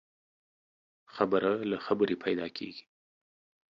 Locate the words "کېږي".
2.57-2.83